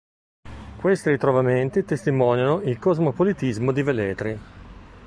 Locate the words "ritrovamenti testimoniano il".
1.11-2.79